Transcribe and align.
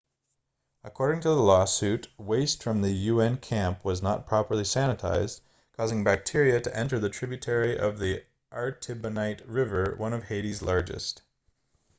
according 0.83 1.21
to 1.21 1.29
the 1.29 1.35
lawsuit 1.35 2.07
waste 2.17 2.63
from 2.63 2.81
the 2.81 2.91
un 3.07 3.37
camp 3.37 3.85
was 3.85 4.01
not 4.01 4.25
properly 4.25 4.63
sanitized 4.63 5.41
causing 5.77 6.03
bacteria 6.03 6.59
to 6.59 6.75
enter 6.75 6.97
the 6.97 7.07
tributary 7.07 7.77
of 7.77 7.99
the 7.99 8.25
artibonite 8.51 9.43
river 9.45 9.93
one 9.99 10.13
of 10.13 10.23
haiti's 10.23 10.63
largest 10.63 11.21